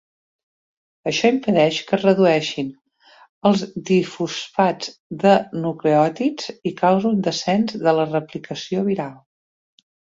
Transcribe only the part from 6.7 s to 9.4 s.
i causa un descens de la replicació viral.